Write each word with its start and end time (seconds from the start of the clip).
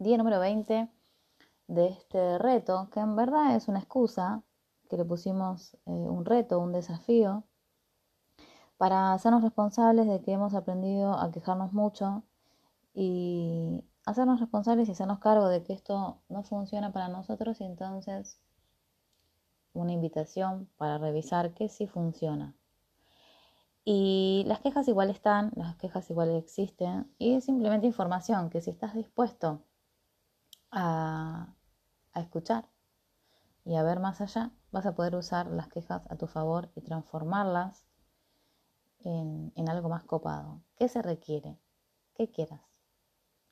día 0.00 0.16
número 0.16 0.38
20 0.38 0.88
de 1.66 1.86
este 1.88 2.38
reto, 2.38 2.88
que 2.92 3.00
en 3.00 3.16
verdad 3.16 3.56
es 3.56 3.66
una 3.66 3.80
excusa, 3.80 4.44
que 4.88 4.96
le 4.96 5.04
pusimos 5.04 5.74
eh, 5.74 5.90
un 5.90 6.24
reto, 6.24 6.60
un 6.60 6.72
desafío, 6.72 7.42
para 8.76 9.12
hacernos 9.12 9.42
responsables 9.42 10.06
de 10.06 10.20
que 10.20 10.32
hemos 10.32 10.54
aprendido 10.54 11.18
a 11.18 11.32
quejarnos 11.32 11.72
mucho 11.72 12.22
y 12.94 13.82
hacernos 14.06 14.38
responsables 14.38 14.88
y 14.88 14.92
hacernos 14.92 15.18
cargo 15.18 15.48
de 15.48 15.64
que 15.64 15.72
esto 15.72 16.20
no 16.28 16.44
funciona 16.44 16.92
para 16.92 17.08
nosotros 17.08 17.60
y 17.60 17.64
entonces 17.64 18.40
una 19.72 19.92
invitación 19.92 20.68
para 20.76 20.98
revisar 20.98 21.54
que 21.54 21.68
sí 21.68 21.88
funciona. 21.88 22.54
Y 23.84 24.44
las 24.46 24.60
quejas 24.60 24.86
igual 24.86 25.10
están, 25.10 25.50
las 25.56 25.74
quejas 25.76 26.08
igual 26.08 26.36
existen 26.36 27.12
y 27.18 27.34
es 27.34 27.44
simplemente 27.44 27.86
información 27.88 28.48
que 28.48 28.60
si 28.60 28.70
estás 28.70 28.94
dispuesto 28.94 29.64
a, 30.70 31.54
escuchar 32.14 32.68
y 33.64 33.76
a 33.76 33.82
ver 33.84 34.00
más 34.00 34.20
allá, 34.20 34.50
vas 34.72 34.86
a 34.86 34.94
poder 34.94 35.14
usar 35.14 35.46
las 35.46 35.68
quejas 35.68 36.02
a 36.10 36.16
tu 36.16 36.26
favor 36.26 36.70
y 36.74 36.80
transformarlas 36.80 37.86
en, 39.00 39.52
en 39.54 39.68
algo 39.68 39.88
más 39.88 40.02
copado. 40.02 40.60
¿Qué 40.76 40.88
se 40.88 41.00
requiere? 41.00 41.58
¿Qué 42.14 42.28
quieras? 42.30 42.60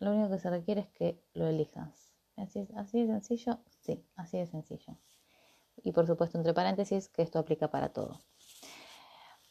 Lo 0.00 0.10
único 0.12 0.30
que 0.30 0.38
se 0.38 0.50
requiere 0.50 0.80
es 0.80 0.88
que 0.88 1.22
lo 1.34 1.46
elijas. 1.46 2.12
Así, 2.36 2.68
así 2.76 3.00
de 3.00 3.06
sencillo, 3.06 3.60
sí, 3.80 4.04
así 4.16 4.38
de 4.38 4.46
sencillo. 4.46 4.96
Y 5.82 5.92
por 5.92 6.06
supuesto, 6.06 6.38
entre 6.38 6.52
paréntesis, 6.52 7.08
que 7.08 7.22
esto 7.22 7.38
aplica 7.38 7.68
para 7.68 7.90
todo. 7.90 8.20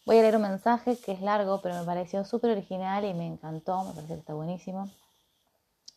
Voy 0.05 0.20
a 0.20 0.22
leer 0.22 0.36
un 0.36 0.44
mensaje 0.44 0.97
que 0.97 1.13
es 1.13 1.22
largo, 1.22 1.61
pero 1.61 1.80
me 1.80 1.84
pareció 1.86 2.23
súper 2.25 2.52
original 2.52 3.05
y 3.05 3.13
me 3.16 3.25
encantó, 3.25 3.84
me 3.86 3.94
parece 3.94 4.13
que 4.13 4.20
está 4.20 4.36
buenísimo. 4.36 4.88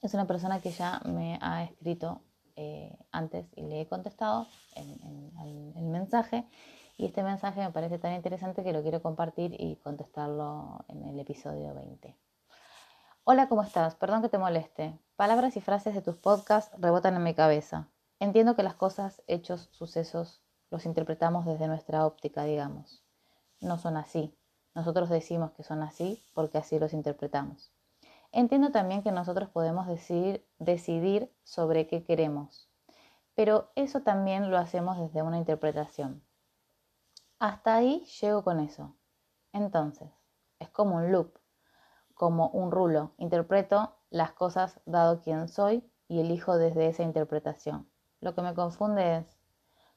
Es 0.00 0.14
una 0.14 0.26
persona 0.26 0.60
que 0.60 0.70
ya 0.70 1.00
me 1.04 1.38
ha 1.42 1.64
escrito 1.64 2.22
eh, 2.56 2.96
antes 3.10 3.46
y 3.56 3.62
le 3.62 3.82
he 3.82 3.88
contestado 3.88 4.46
en, 4.74 5.72
el 5.76 5.84
mensaje. 5.86 6.48
Y 6.96 7.06
este 7.06 7.22
mensaje 7.22 7.60
me 7.60 7.70
parece 7.70 7.98
tan 7.98 8.12
interesante 8.14 8.64
que 8.64 8.72
lo 8.72 8.82
quiero 8.82 9.02
compartir 9.02 9.54
y 9.58 9.76
contestarlo 9.76 10.84
en 10.88 11.04
el 11.04 11.18
episodio 11.20 11.74
20. 11.74 12.16
Hola, 13.24 13.48
¿cómo 13.48 13.62
estás? 13.62 13.94
Perdón 13.94 14.22
que 14.22 14.28
te 14.28 14.38
moleste. 14.38 14.98
Palabras 15.16 15.56
y 15.56 15.60
frases 15.60 15.94
de 15.94 16.02
tus 16.02 16.16
podcasts 16.16 16.74
rebotan 16.78 17.14
en 17.16 17.22
mi 17.22 17.34
cabeza. 17.34 17.88
Entiendo 18.20 18.56
que 18.56 18.62
las 18.62 18.74
cosas, 18.74 19.22
hechos, 19.26 19.68
sucesos, 19.72 20.42
los 20.70 20.86
interpretamos 20.86 21.44
desde 21.44 21.68
nuestra 21.68 22.04
óptica, 22.04 22.44
digamos 22.44 23.02
no 23.60 23.78
son 23.78 23.96
así. 23.96 24.34
Nosotros 24.74 25.08
decimos 25.08 25.52
que 25.52 25.62
son 25.62 25.82
así 25.82 26.22
porque 26.34 26.58
así 26.58 26.78
los 26.78 26.92
interpretamos. 26.92 27.72
Entiendo 28.32 28.70
también 28.70 29.02
que 29.02 29.12
nosotros 29.12 29.48
podemos 29.48 29.86
decidir, 29.86 30.46
decidir 30.58 31.32
sobre 31.44 31.86
qué 31.86 32.04
queremos, 32.04 32.68
pero 33.34 33.70
eso 33.74 34.02
también 34.02 34.50
lo 34.50 34.58
hacemos 34.58 34.98
desde 34.98 35.22
una 35.22 35.38
interpretación. 35.38 36.22
Hasta 37.38 37.76
ahí 37.76 38.04
llego 38.20 38.42
con 38.42 38.60
eso. 38.60 38.96
Entonces, 39.52 40.10
es 40.58 40.68
como 40.70 40.96
un 40.96 41.12
loop, 41.12 41.38
como 42.14 42.48
un 42.48 42.70
rulo. 42.70 43.14
Interpreto 43.16 43.96
las 44.10 44.32
cosas 44.32 44.80
dado 44.84 45.20
quien 45.20 45.48
soy 45.48 45.88
y 46.08 46.20
elijo 46.20 46.58
desde 46.58 46.88
esa 46.88 47.04
interpretación. 47.04 47.88
Lo 48.20 48.34
que 48.34 48.42
me 48.42 48.54
confunde 48.54 49.18
es, 49.18 49.38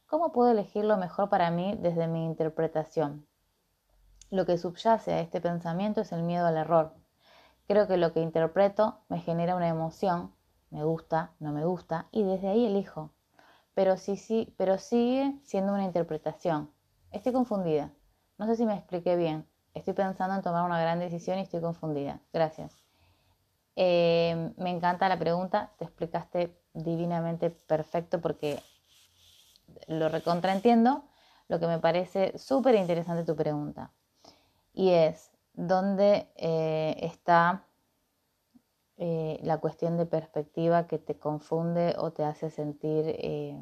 ¿cómo 0.05 0.31
puedo 0.31 0.51
elegir 0.51 0.85
lo 0.85 0.97
mejor 0.97 1.29
para 1.29 1.49
mí 1.49 1.75
desde 1.81 2.07
mi 2.07 2.25
interpretación? 2.25 3.27
Lo 4.29 4.45
que 4.45 4.57
subyace 4.57 5.13
a 5.13 5.19
este 5.19 5.41
pensamiento 5.41 6.01
es 6.01 6.11
el 6.11 6.23
miedo 6.23 6.45
al 6.45 6.57
error. 6.57 6.93
Creo 7.67 7.87
que 7.87 7.97
lo 7.97 8.13
que 8.13 8.21
interpreto 8.21 8.99
me 9.09 9.19
genera 9.19 9.55
una 9.55 9.67
emoción, 9.67 10.33
me 10.69 10.83
gusta, 10.83 11.33
no 11.39 11.51
me 11.51 11.65
gusta, 11.65 12.07
y 12.11 12.23
desde 12.23 12.49
ahí 12.49 12.65
elijo. 12.65 13.11
Pero 13.73 13.97
sí, 13.97 14.17
sí, 14.17 14.53
pero 14.57 14.77
sigue 14.77 15.39
siendo 15.43 15.73
una 15.73 15.85
interpretación. 15.85 16.71
Estoy 17.11 17.33
confundida. 17.33 17.91
No 18.37 18.45
sé 18.47 18.55
si 18.55 18.65
me 18.65 18.75
expliqué 18.75 19.15
bien. 19.15 19.47
Estoy 19.73 19.93
pensando 19.93 20.35
en 20.35 20.41
tomar 20.41 20.65
una 20.65 20.81
gran 20.81 20.99
decisión 20.99 21.39
y 21.39 21.43
estoy 21.43 21.61
confundida. 21.61 22.19
Gracias. 22.33 22.77
Eh, 23.75 24.53
me 24.57 24.69
encanta 24.69 25.07
la 25.07 25.17
pregunta. 25.17 25.71
Te 25.77 25.85
explicaste 25.85 26.57
divinamente 26.73 27.49
perfecto 27.49 28.19
porque 28.19 28.61
lo 29.87 30.09
recontraentiendo. 30.09 31.05
Lo 31.47 31.59
que 31.59 31.67
me 31.67 31.79
parece 31.79 32.37
súper 32.37 32.75
interesante 32.75 33.23
tu 33.23 33.35
pregunta 33.35 33.91
y 34.73 34.91
es 34.91 35.30
dónde 35.67 36.27
eh, 36.37 36.97
está 37.01 37.67
eh, 38.97 39.39
la 39.43 39.59
cuestión 39.59 39.95
de 39.95 40.07
perspectiva 40.07 40.87
que 40.87 40.97
te 40.97 41.19
confunde 41.19 41.95
o 41.99 42.11
te 42.11 42.23
hace 42.23 42.49
sentir 42.49 43.05
eh, 43.07 43.57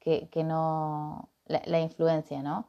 que, 0.00 0.44
no, 0.44 1.28
la, 1.44 1.78
influencia, 1.78 2.42
¿no? 2.42 2.68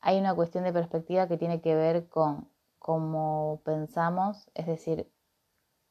Hay 0.00 0.18
una 0.18 0.34
cuestión 0.34 0.64
de 0.64 0.72
perspectiva 0.72 1.28
que 1.28 1.36
tiene 1.36 1.60
que 1.60 1.74
ver 1.74 2.08
con 2.08 2.48
cómo 2.78 3.60
pensamos, 3.64 4.50
es 4.54 4.66
decir, 4.66 5.12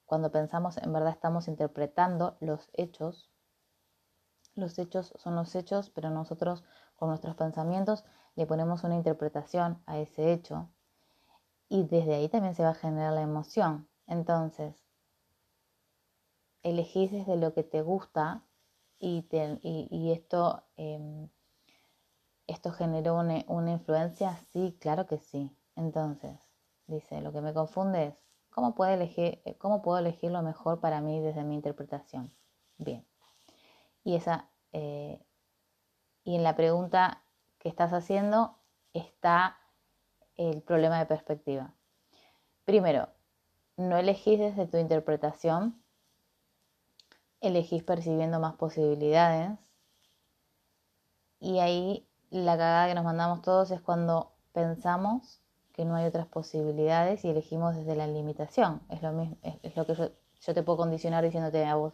cuando 0.06 0.32
pensamos 0.32 0.78
en 0.78 0.94
verdad 0.94 1.12
estamos 1.12 1.48
interpretando 1.48 2.38
los 2.40 2.70
hechos. 2.74 3.30
Los 4.58 4.80
hechos 4.80 5.14
son 5.18 5.36
los 5.36 5.54
hechos, 5.56 5.92
pero 5.92 6.10
nosotros 6.10 6.64
con 6.96 7.10
nuestros 7.10 7.36
pensamientos 7.36 8.06
le 8.36 8.48
ponemos 8.48 8.84
una 8.84 8.96
interpretación 8.96 9.84
a 9.86 10.00
ese 10.00 10.34
hecho 10.34 10.72
y 11.70 11.84
desde 11.84 12.16
ahí 12.16 12.28
también 12.28 12.56
se 12.56 12.64
va 12.64 12.70
a 12.70 12.74
generar 12.74 13.14
la 13.14 13.22
emoción. 13.22 13.88
Entonces, 14.08 14.84
elegís 16.64 17.12
desde 17.12 17.38
lo 17.38 17.54
que 17.54 17.64
te 17.64 17.84
gusta 17.84 18.44
y, 19.00 19.28
esto, 20.12 20.64
em, 20.76 21.30
esto 22.48 22.72
generó 22.72 23.20
una, 23.20 23.46
una 23.48 23.72
influencia, 23.74 24.40
sí, 24.52 24.76
claro 24.82 25.06
que 25.06 25.20
sí. 25.20 25.56
Entonces, 25.76 26.40
dice, 26.88 27.22
lo 27.22 27.32
que 27.32 27.42
me 27.42 27.54
confunde 27.54 28.08
es, 28.08 28.16
¿cómo 28.50 28.74
puedo 28.74 28.92
elegir, 28.92 29.40
cómo 29.60 29.84
puedo 29.84 30.00
elegir 30.00 30.32
lo 30.32 30.42
mejor 30.42 30.80
para 30.80 31.00
mí 31.00 31.20
desde 31.20 31.44
mi 31.44 31.54
interpretación? 31.54 32.34
Bien. 32.80 33.06
Y 34.08 34.16
esa, 34.16 34.48
eh, 34.72 35.20
y 36.24 36.36
en 36.36 36.44
la 36.44 36.56
pregunta 36.56 37.24
que 37.60 37.68
estás 37.68 37.92
haciendo 37.92 38.56
está 38.94 39.58
el 40.38 40.62
problema 40.62 40.98
de 40.98 41.06
perspectiva. 41.06 41.74
Primero, 42.64 43.10
no 43.76 43.98
elegís 43.98 44.40
desde 44.40 44.66
tu 44.66 44.78
interpretación, 44.78 45.84
elegís 47.42 47.84
percibiendo 47.84 48.40
más 48.40 48.54
posibilidades 48.54 49.60
y 51.42 51.60
ahí 51.60 52.08
la 52.30 52.54
cagada 52.54 52.88
que 52.88 52.96
nos 52.96 53.04
mandamos 53.04 53.42
todos 53.42 53.72
es 53.72 53.82
cuando 53.82 54.32
pensamos 54.54 55.42
que 55.74 55.84
no 55.84 55.98
hay 55.98 56.06
otras 56.06 56.28
posibilidades 56.28 57.26
y 57.26 57.30
elegimos 57.30 57.76
desde 57.76 57.98
la 57.98 58.08
limitación. 58.08 58.82
Es 58.88 59.02
lo, 59.02 59.12
mismo, 59.12 59.36
es, 59.44 59.76
lo 59.76 59.86
que 59.86 59.96
yo, 59.96 60.54
te 60.54 60.64
puedo 60.64 60.78
condicionar 60.78 61.26
diciéndote 61.26 61.66
a 61.66 61.76
vos, 61.76 61.92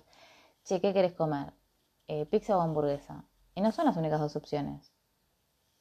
che, 0.64 0.80
¿qué 0.80 0.94
querés 0.94 1.14
comer? 1.14 1.54
Eh, 2.08 2.26
¿Pizza 2.26 2.58
o 2.58 2.62
hamburguesa? 2.62 3.26
Y 3.56 3.62
no 3.62 3.72
son 3.72 3.86
las 3.86 3.98
únicas 3.98 4.20
dos 4.20 4.36
opciones. 4.36 4.94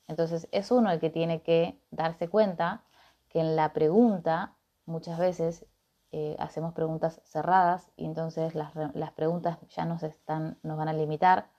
Entonces 0.08 0.48
es 0.52 0.70
uno 0.70 0.90
el 0.90 1.00
que 1.00 1.10
tiene 1.10 1.42
que 1.42 1.80
darse 1.90 2.28
cuenta 2.28 2.84
que 3.28 3.40
en 3.40 3.56
la 3.56 3.72
pregunta 3.72 4.56
muchas 4.84 5.18
veces 5.18 5.66
eh, 6.10 6.36
hacemos 6.38 6.74
preguntas 6.74 7.22
cerradas 7.24 7.90
y 7.96 8.04
entonces 8.04 8.54
las, 8.54 8.72
preguntas 9.14 9.58
ya 9.70 9.86
nos, 9.86 10.02
están, 10.02 10.58
nos 10.62 10.76
van 10.76 10.88
a 10.88 10.92
limitar. 10.92 11.50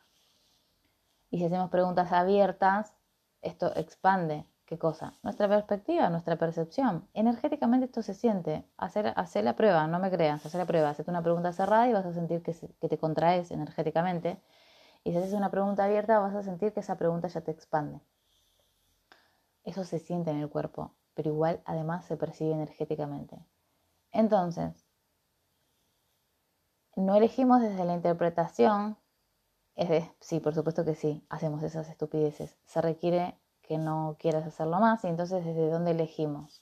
Y 1.31 1.39
si 1.39 1.45
hacemos 1.45 1.71
preguntas 1.71 2.11
abiertas, 2.11 2.95
esto 3.41 3.75
expande. 3.75 4.45
¿Qué 4.73 4.79
cosa? 4.79 5.13
Nuestra 5.21 5.47
perspectiva, 5.47 6.09
nuestra 6.09 6.35
percepción. 6.35 7.07
Energéticamente 7.13 7.85
esto 7.85 8.01
se 8.01 8.15
siente. 8.15 8.65
Hacer, 8.75 9.13
hacer 9.15 9.43
la 9.43 9.55
prueba, 9.55 9.85
no 9.85 9.99
me 9.99 10.09
creas, 10.09 10.43
hacer 10.43 10.57
la 10.57 10.65
prueba. 10.65 10.89
Hacete 10.89 11.11
una 11.11 11.21
pregunta 11.21 11.53
cerrada 11.53 11.87
y 11.87 11.93
vas 11.93 12.07
a 12.07 12.11
sentir 12.11 12.41
que, 12.41 12.55
que 12.81 12.89
te 12.89 12.97
contraes 12.97 13.51
energéticamente. 13.51 14.41
Y 15.03 15.11
si 15.11 15.17
haces 15.17 15.33
una 15.33 15.51
pregunta 15.51 15.83
abierta, 15.85 16.17
vas 16.17 16.33
a 16.33 16.41
sentir 16.41 16.73
que 16.73 16.79
esa 16.79 16.97
pregunta 16.97 17.27
ya 17.27 17.41
te 17.41 17.51
expande. 17.51 18.01
Eso 19.63 19.83
se 19.83 19.99
siente 19.99 20.31
en 20.31 20.37
el 20.37 20.49
cuerpo, 20.49 20.95
pero 21.13 21.29
igual 21.29 21.61
además 21.65 22.05
se 22.05 22.17
percibe 22.17 22.53
energéticamente. 22.53 23.37
Entonces, 24.11 24.87
no 26.95 27.15
elegimos 27.15 27.61
desde 27.61 27.85
la 27.85 27.93
interpretación, 27.93 28.97
es 29.75 29.89
de, 29.89 30.11
sí, 30.19 30.39
por 30.39 30.55
supuesto 30.55 30.83
que 30.83 30.95
sí, 30.95 31.23
hacemos 31.29 31.61
esas 31.61 31.89
estupideces. 31.89 32.57
Se 32.65 32.81
requiere 32.81 33.37
que 33.73 33.79
no 33.79 34.17
quieras 34.19 34.45
hacerlo 34.45 34.79
más 34.79 35.03
y 35.03 35.07
entonces 35.07 35.43
desde 35.43 35.71
dónde 35.71 35.91
elegimos. 35.91 36.61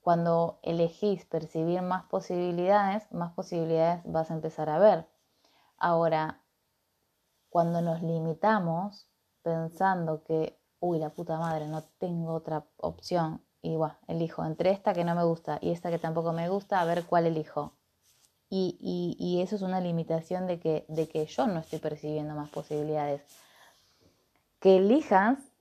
Cuando 0.00 0.58
elegís 0.62 1.24
percibir 1.26 1.80
más 1.80 2.04
posibilidades, 2.06 3.10
más 3.12 3.32
posibilidades 3.34 4.02
vas 4.04 4.32
a 4.32 4.34
empezar 4.34 4.68
a 4.68 4.80
ver. 4.80 5.06
Ahora, 5.78 6.42
cuando 7.50 7.80
nos 7.82 8.02
limitamos 8.02 9.08
pensando 9.42 10.24
que 10.24 10.58
uy, 10.80 10.98
la 10.98 11.10
puta 11.10 11.38
madre, 11.38 11.68
no 11.68 11.84
tengo 11.98 12.34
otra 12.34 12.66
opción. 12.78 13.40
Y 13.62 13.76
bueno, 13.76 13.94
elijo 14.08 14.44
entre 14.44 14.72
esta 14.72 14.92
que 14.92 15.04
no 15.04 15.14
me 15.14 15.24
gusta 15.24 15.58
y 15.62 15.70
esta 15.70 15.90
que 15.90 15.98
tampoco 16.00 16.32
me 16.32 16.48
gusta, 16.48 16.80
a 16.80 16.84
ver 16.84 17.04
cuál 17.04 17.26
elijo. 17.26 17.74
y, 18.50 18.76
y, 19.18 19.40
eso 19.40 19.56
es 19.56 19.62
una 19.62 19.80
limitación 19.80 20.46
de 20.46 20.58
que, 20.60 20.84
de 20.88 21.08
que 21.08 21.26
yo 21.26 21.46
no 21.46 21.60
estoy 21.60 21.78
percibiendo 21.78 22.34
más 22.34 22.50
posibilidades. 22.50 23.22
Que 24.64 24.78
elijas 24.78 25.52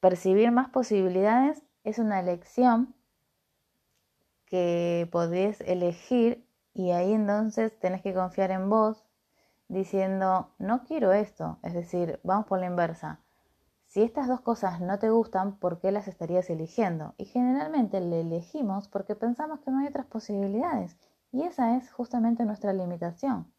percibir 0.00 0.50
más 0.50 0.68
posibilidades 0.68 1.62
es 1.84 2.00
una 2.00 2.18
elección 2.18 2.92
que 4.46 5.08
podés 5.12 5.60
elegir 5.60 6.44
y 6.74 6.90
ahí 6.90 7.12
entonces 7.12 7.78
tenés 7.78 8.02
que 8.02 8.12
confiar 8.12 8.50
en 8.50 8.68
vos 8.68 9.04
diciendo, 9.68 10.50
no 10.58 10.82
quiero 10.82 11.12
esto. 11.12 11.60
Es 11.62 11.72
decir, 11.72 12.18
vamos 12.24 12.46
por 12.46 12.58
la 12.58 12.66
inversa. 12.66 13.20
Si 13.86 14.02
estas 14.02 14.26
dos 14.26 14.40
cosas 14.40 14.80
no 14.80 14.98
te 14.98 15.10
gustan, 15.10 15.54
¿por 15.58 15.78
qué 15.78 15.92
las 15.92 16.08
estarías 16.08 16.50
eligiendo? 16.50 17.14
Y 17.16 17.26
generalmente 17.26 18.00
le 18.00 18.22
elegimos 18.22 18.88
porque 18.88 19.14
pensamos 19.14 19.60
que 19.60 19.70
no 19.70 19.78
hay 19.78 19.86
otras 19.86 20.06
posibilidades. 20.06 20.96
Y 21.30 21.44
esa 21.44 21.76
es 21.76 21.92
justamente 21.92 22.44
nuestra 22.44 22.72
limitación. 22.72 23.52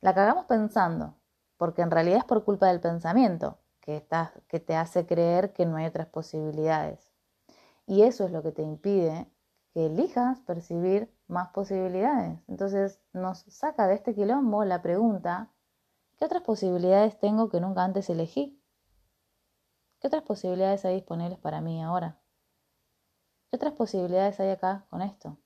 La 0.00 0.14
cagamos 0.14 0.46
pensando, 0.46 1.14
porque 1.56 1.82
en 1.82 1.90
realidad 1.90 2.18
es 2.18 2.24
por 2.24 2.44
culpa 2.44 2.68
del 2.68 2.80
pensamiento 2.80 3.58
que, 3.80 4.06
que 4.48 4.60
te 4.60 4.76
hace 4.76 5.06
creer 5.06 5.52
que 5.52 5.66
no 5.66 5.76
hay 5.76 5.86
otras 5.86 6.06
posibilidades. 6.06 7.12
Y 7.86 8.02
eso 8.02 8.24
es 8.24 8.30
lo 8.30 8.42
que 8.42 8.52
te 8.52 8.62
impide 8.62 9.28
que 9.72 9.86
elijas 9.86 10.40
percibir 10.40 11.12
más 11.26 11.48
posibilidades. 11.48 12.38
Entonces 12.46 13.00
nos 13.12 13.40
saca 13.48 13.86
de 13.86 13.94
este 13.94 14.14
quilombo 14.14 14.64
la 14.64 14.82
pregunta, 14.82 15.50
¿qué 16.18 16.24
otras 16.26 16.42
posibilidades 16.42 17.18
tengo 17.18 17.48
que 17.48 17.60
nunca 17.60 17.82
antes 17.82 18.10
elegí? 18.10 18.62
¿Qué 20.00 20.08
otras 20.08 20.22
posibilidades 20.22 20.84
hay 20.84 20.96
disponibles 20.96 21.38
para 21.38 21.60
mí 21.60 21.82
ahora? 21.82 22.20
¿Qué 23.50 23.56
otras 23.56 23.72
posibilidades 23.74 24.40
hay 24.40 24.50
acá 24.50 24.86
con 24.90 25.02
esto? 25.02 25.38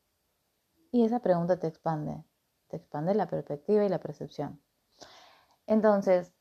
Y 0.93 1.05
esa 1.05 1.20
pregunta 1.20 1.58
te 1.58 1.67
expande, 1.67 2.25
te 2.69 2.76
expande 2.76 3.14
la 3.14 3.26
perspectiva 3.26 3.85
y 3.85 3.88
la 3.88 4.00
percepción. 4.00 4.61
Entonces, 5.66 6.32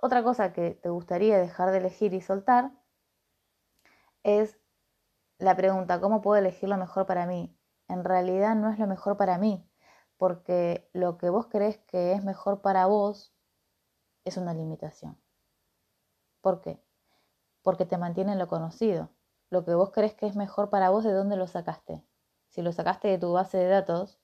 otra 0.00 0.22
cosa 0.22 0.52
que 0.52 0.72
te 0.72 0.90
gustaría 0.90 1.38
dejar 1.38 1.70
de 1.70 1.78
elegir 1.78 2.14
y 2.14 2.20
soltar 2.20 2.72
es 4.22 4.58
la 5.38 5.56
pregunta, 5.56 6.00
¿cómo 6.00 6.20
puedo 6.20 6.38
elegir 6.38 6.68
lo 6.68 6.76
mejor 6.76 7.06
para 7.06 7.26
mí? 7.26 7.56
En 7.88 8.04
realidad 8.04 8.54
no 8.54 8.70
es 8.70 8.78
lo 8.78 8.86
mejor 8.86 9.16
para 9.16 9.38
mí, 9.38 9.68
porque 10.16 10.88
lo 10.92 11.18
que 11.18 11.30
vos 11.30 11.46
crees 11.48 11.78
que 11.78 12.12
es 12.12 12.24
mejor 12.24 12.60
para 12.60 12.86
vos 12.86 13.34
es 14.24 14.36
una 14.36 14.54
limitación. 14.54 15.20
¿Por 16.40 16.60
qué? 16.60 16.82
Porque 17.62 17.86
te 17.86 17.98
mantiene 17.98 18.32
en 18.32 18.38
lo 18.38 18.48
conocido. 18.48 19.10
Lo 19.50 19.64
que 19.64 19.74
vos 19.74 19.90
crees 19.90 20.14
que 20.14 20.26
es 20.26 20.36
mejor 20.36 20.70
para 20.70 20.90
vos, 20.90 21.04
¿de 21.04 21.12
dónde 21.12 21.36
lo 21.36 21.46
sacaste? 21.46 22.04
Si 22.48 22.62
lo 22.62 22.72
sacaste 22.72 23.08
de 23.08 23.18
tu 23.18 23.32
base 23.32 23.58
de 23.58 23.68
datos, 23.68 24.20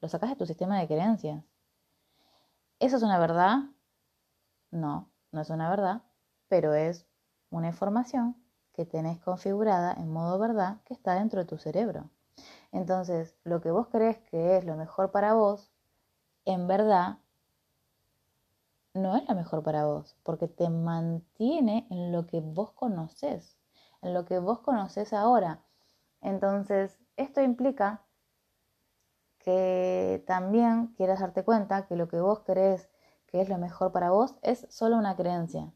lo 0.00 0.08
sacaste 0.08 0.34
de 0.34 0.38
tu 0.38 0.46
sistema 0.46 0.78
de 0.80 0.86
creencias. 0.88 1.47
¿Eso 2.80 2.96
es 2.96 3.02
una 3.02 3.18
verdad? 3.18 3.58
No, 4.70 5.10
no 5.32 5.40
es 5.40 5.50
una 5.50 5.68
verdad, 5.68 6.02
pero 6.48 6.74
es 6.74 7.06
una 7.50 7.66
información 7.66 8.36
que 8.72 8.86
tenés 8.86 9.18
configurada 9.18 9.92
en 9.94 10.12
modo 10.12 10.38
verdad 10.38 10.80
que 10.84 10.94
está 10.94 11.14
dentro 11.14 11.40
de 11.40 11.46
tu 11.46 11.58
cerebro. 11.58 12.08
Entonces, 12.70 13.34
lo 13.42 13.60
que 13.60 13.72
vos 13.72 13.88
crees 13.88 14.18
que 14.30 14.56
es 14.56 14.64
lo 14.64 14.76
mejor 14.76 15.10
para 15.10 15.34
vos, 15.34 15.72
en 16.44 16.68
verdad 16.68 17.18
no 18.94 19.16
es 19.16 19.28
lo 19.28 19.34
mejor 19.34 19.64
para 19.64 19.84
vos, 19.86 20.16
porque 20.22 20.46
te 20.46 20.68
mantiene 20.70 21.88
en 21.90 22.12
lo 22.12 22.26
que 22.26 22.40
vos 22.40 22.70
conoces, 22.72 23.58
en 24.02 24.14
lo 24.14 24.24
que 24.24 24.38
vos 24.38 24.60
conoces 24.60 25.12
ahora. 25.12 25.64
Entonces, 26.20 26.98
esto 27.16 27.40
implica 27.40 28.04
que 29.48 30.22
también 30.26 30.88
quieras 30.88 31.20
darte 31.20 31.42
cuenta 31.42 31.86
que 31.86 31.96
lo 31.96 32.06
que 32.06 32.20
vos 32.20 32.40
crees 32.40 32.90
que 33.28 33.40
es 33.40 33.48
lo 33.48 33.56
mejor 33.56 33.92
para 33.92 34.10
vos 34.10 34.34
es 34.42 34.66
solo 34.68 34.98
una 34.98 35.16
creencia. 35.16 35.72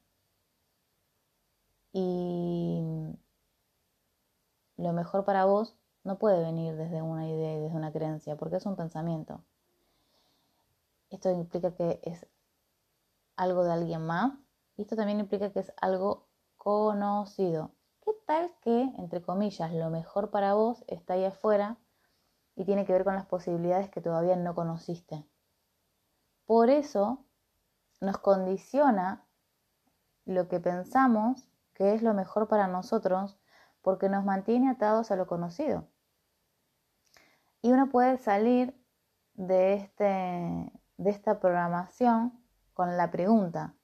Y 1.90 2.82
lo 4.76 4.92
mejor 4.92 5.24
para 5.24 5.46
vos 5.46 5.74
no 6.04 6.18
puede 6.18 6.42
venir 6.42 6.76
desde 6.76 7.00
una 7.00 7.26
idea 7.26 7.54
y 7.54 7.60
desde 7.60 7.74
una 7.74 7.92
creencia, 7.92 8.36
porque 8.36 8.56
es 8.56 8.66
un 8.66 8.76
pensamiento. 8.76 9.42
Esto 11.08 11.30
implica 11.30 11.74
que 11.74 11.98
es 12.02 12.26
algo 13.36 13.64
de 13.64 13.72
alguien 13.72 14.04
más 14.04 14.34
y 14.76 14.82
esto 14.82 14.96
también 14.96 15.18
implica 15.18 15.50
que 15.50 15.60
es 15.60 15.72
algo 15.80 16.26
conocido. 16.58 17.70
¿Qué 18.04 18.12
tal 18.26 18.52
que, 18.60 18.82
entre 18.98 19.22
comillas, 19.22 19.72
lo 19.72 19.88
mejor 19.88 20.30
para 20.30 20.52
vos 20.52 20.84
está 20.88 21.14
ahí 21.14 21.24
afuera 21.24 21.78
y 22.62 22.64
tiene 22.64 22.84
que 22.84 22.92
ver 22.92 23.02
con 23.02 23.14
las 23.14 23.26
posibilidades 23.26 23.90
que 23.90 24.00
todavía 24.00 24.36
no 24.36 24.54
conociste? 24.54 25.26
Por 26.46 26.70
eso 26.70 27.24
nos 28.00 28.18
condiciona 28.18 29.26
lo 30.24 30.46
que 30.46 30.60
pensamos 30.60 31.48
que 31.74 31.92
es 31.92 32.02
lo 32.02 32.14
mejor 32.14 32.46
para 32.46 32.68
nosotros 32.68 33.36
porque 33.80 34.08
nos 34.08 34.24
mantiene 34.24 34.70
atados 34.70 35.10
a 35.10 35.16
lo 35.16 35.26
conocido. 35.26 35.88
Y 37.62 37.72
uno 37.72 37.88
puede 37.88 38.16
salir 38.18 38.80
de, 39.34 39.74
este, 39.74 40.04
de 40.98 41.10
esta 41.10 41.40
programación 41.40 42.44
con 42.74 42.96
la 42.96 43.10
pregunta. 43.10 43.74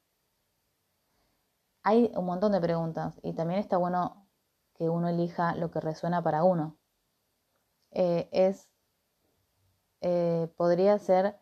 Hay 1.83 2.13
un 2.15 2.27
montón 2.27 2.53
de 2.53 2.61
preguntas 2.61 3.19
y 3.25 3.33
también 3.33 3.59
está 3.59 3.77
bueno 3.77 4.29
que 4.75 4.89
uno 4.89 5.09
elija 5.09 5.57
lo 5.57 5.73
que 5.73 5.81
resuena 5.81 6.23
para 6.23 6.45
uno. 6.45 6.78
Eh, 7.91 8.29
es, 8.33 8.69
eh, 10.01 10.53
podría 10.57 10.99
ser 10.99 11.39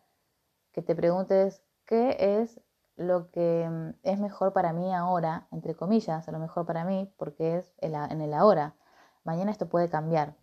que 0.71 0.81
te 0.81 0.95
preguntes 0.95 1.63
qué 1.85 2.17
es 2.41 2.61
lo 2.95 3.31
que 3.31 3.67
mm, 3.69 3.99
es 4.03 4.19
mejor 4.19 4.53
para 4.53 4.73
mí 4.73 4.93
ahora, 4.93 5.47
entre 5.51 5.75
comillas, 5.75 6.27
a 6.27 6.31
lo 6.31 6.39
mejor 6.39 6.65
para 6.65 6.83
mí, 6.83 7.13
porque 7.17 7.57
es 7.57 7.73
en 7.77 8.21
el 8.21 8.33
ahora. 8.33 8.75
Mañana 9.23 9.51
esto 9.51 9.69
puede 9.69 9.89
cambiar. 9.89 10.35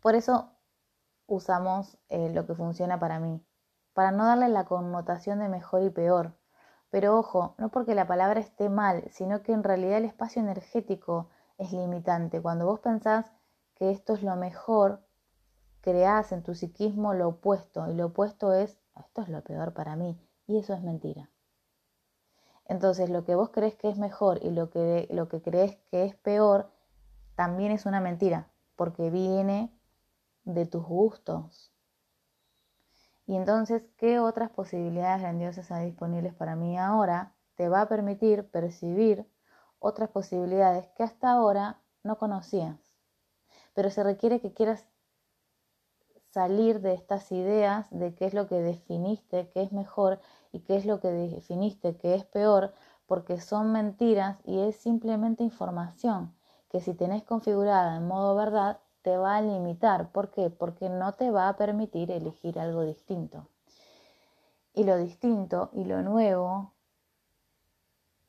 Por 0.00 0.14
eso 0.14 0.52
usamos 1.26 1.98
eh, 2.08 2.30
lo 2.32 2.46
que 2.46 2.54
funciona 2.54 2.98
para 2.98 3.18
mí, 3.18 3.44
para 3.92 4.10
no 4.10 4.24
darle 4.24 4.48
la 4.48 4.64
connotación 4.64 5.40
de 5.40 5.48
mejor 5.48 5.82
y 5.82 5.90
peor. 5.90 6.36
Pero 6.90 7.18
ojo, 7.18 7.54
no 7.58 7.70
porque 7.70 7.94
la 7.94 8.06
palabra 8.06 8.40
esté 8.40 8.68
mal, 8.68 9.04
sino 9.10 9.42
que 9.42 9.52
en 9.52 9.64
realidad 9.64 9.98
el 9.98 10.04
espacio 10.04 10.40
energético 10.40 11.28
es 11.58 11.72
limitante. 11.72 12.40
Cuando 12.40 12.66
vos 12.66 12.80
pensás 12.80 13.32
que 13.76 13.90
esto 13.90 14.14
es 14.14 14.22
lo 14.22 14.34
mejor, 14.36 15.00
creás 15.82 16.32
en 16.32 16.42
tu 16.42 16.54
psiquismo 16.54 17.14
lo 17.14 17.28
opuesto, 17.28 17.88
y 17.88 17.94
lo 17.94 18.06
opuesto 18.06 18.52
es, 18.52 18.78
esto 18.98 19.22
es 19.22 19.28
lo 19.28 19.42
peor 19.42 19.72
para 19.72 19.94
mí 19.94 20.18
y 20.48 20.58
eso 20.58 20.74
es 20.74 20.82
mentira. 20.82 21.30
Entonces, 22.64 23.10
lo 23.10 23.24
que 23.24 23.36
vos 23.36 23.50
crees 23.50 23.76
que 23.76 23.88
es 23.88 23.98
mejor 23.98 24.40
y 24.42 24.50
lo 24.50 24.70
que, 24.70 25.06
lo 25.10 25.28
que 25.28 25.40
crees 25.40 25.76
que 25.90 26.04
es 26.04 26.16
peor, 26.16 26.70
también 27.36 27.70
es 27.70 27.86
una 27.86 28.00
mentira, 28.00 28.48
porque 28.74 29.10
viene 29.10 29.70
de 30.44 30.66
tus 30.66 30.84
gustos. 30.84 31.72
Y 33.26 33.36
entonces, 33.36 33.84
¿qué 33.96 34.18
otras 34.18 34.50
posibilidades 34.50 35.20
grandiosas 35.22 35.70
hay 35.70 35.86
disponibles 35.86 36.34
para 36.34 36.56
mí 36.56 36.78
ahora? 36.78 37.34
Te 37.56 37.68
va 37.68 37.82
a 37.82 37.88
permitir 37.88 38.48
percibir 38.50 39.26
otras 39.78 40.08
posibilidades 40.10 40.88
que 40.96 41.02
hasta 41.02 41.30
ahora 41.30 41.80
no 42.02 42.18
conocías. 42.18 42.85
Pero 43.76 43.90
se 43.90 44.02
requiere 44.02 44.40
que 44.40 44.54
quieras 44.54 44.86
salir 46.30 46.80
de 46.80 46.94
estas 46.94 47.30
ideas 47.30 47.86
de 47.90 48.14
qué 48.14 48.24
es 48.24 48.32
lo 48.32 48.48
que 48.48 48.56
definiste, 48.56 49.50
qué 49.50 49.60
es 49.60 49.70
mejor 49.70 50.18
y 50.50 50.60
qué 50.60 50.76
es 50.76 50.86
lo 50.86 50.98
que 50.98 51.08
definiste 51.08 51.98
que 51.98 52.14
es 52.14 52.24
peor, 52.24 52.72
porque 53.06 53.38
son 53.38 53.72
mentiras 53.72 54.40
y 54.44 54.60
es 54.60 54.76
simplemente 54.76 55.44
información 55.44 56.34
que 56.70 56.80
si 56.80 56.94
tenés 56.94 57.22
configurada 57.22 57.98
en 57.98 58.06
modo 58.08 58.34
verdad 58.34 58.80
te 59.02 59.18
va 59.18 59.36
a 59.36 59.42
limitar. 59.42 60.10
¿Por 60.10 60.30
qué? 60.30 60.48
Porque 60.48 60.88
no 60.88 61.12
te 61.12 61.30
va 61.30 61.48
a 61.48 61.56
permitir 61.58 62.10
elegir 62.10 62.58
algo 62.58 62.82
distinto. 62.82 63.50
Y 64.72 64.84
lo 64.84 64.96
distinto 64.96 65.68
y 65.74 65.84
lo 65.84 66.00
nuevo 66.00 66.72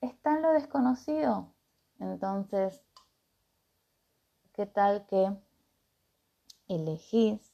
está 0.02 0.36
en 0.36 0.42
lo 0.42 0.52
desconocido. 0.52 1.54
Entonces, 2.00 2.87
¿qué 4.58 4.66
tal 4.66 5.06
que 5.06 5.38
elegís 6.68 7.54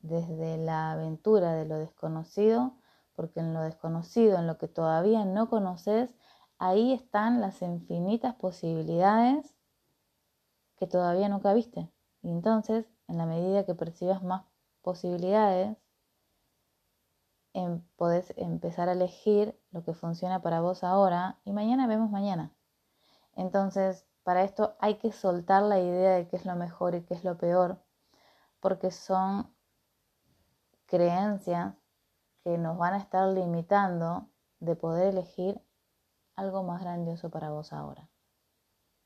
desde 0.00 0.56
la 0.58 0.90
aventura 0.90 1.54
de 1.54 1.64
lo 1.64 1.78
desconocido, 1.78 2.74
porque 3.14 3.38
en 3.38 3.54
lo 3.54 3.60
desconocido, 3.60 4.36
en 4.38 4.48
lo 4.48 4.58
que 4.58 4.66
todavía 4.66 5.24
no 5.24 5.48
conoces, 5.48 6.12
ahí 6.58 6.92
están 6.92 7.40
las 7.40 7.62
infinitas 7.62 8.34
posibilidades 8.34 9.54
que 10.76 10.88
todavía 10.88 11.28
nunca 11.28 11.54
viste. 11.54 11.88
Y 12.22 12.30
entonces, 12.30 12.84
en 13.06 13.16
la 13.16 13.26
medida 13.26 13.64
que 13.64 13.76
percibas 13.76 14.24
más 14.24 14.42
posibilidades, 14.82 15.76
em, 17.52 17.80
podés 17.94 18.34
empezar 18.36 18.88
a 18.88 18.92
elegir 18.92 19.56
lo 19.70 19.84
que 19.84 19.94
funciona 19.94 20.42
para 20.42 20.60
vos 20.60 20.82
ahora 20.82 21.38
y 21.44 21.52
mañana 21.52 21.86
vemos 21.86 22.10
mañana. 22.10 22.52
Entonces, 23.36 24.04
para 24.24 24.42
esto 24.42 24.74
hay 24.80 24.96
que 24.96 25.12
soltar 25.12 25.62
la 25.62 25.78
idea 25.78 26.16
de 26.16 26.26
qué 26.26 26.36
es 26.36 26.46
lo 26.46 26.56
mejor 26.56 26.94
y 26.94 27.02
qué 27.02 27.14
es 27.14 27.24
lo 27.24 27.36
peor, 27.36 27.78
porque 28.58 28.90
son 28.90 29.54
creencias 30.86 31.74
que 32.42 32.56
nos 32.58 32.78
van 32.78 32.94
a 32.94 32.98
estar 32.98 33.28
limitando 33.28 34.28
de 34.60 34.76
poder 34.76 35.08
elegir 35.08 35.60
algo 36.36 36.62
más 36.62 36.80
grandioso 36.80 37.30
para 37.30 37.50
vos 37.50 37.72
ahora. 37.72 38.08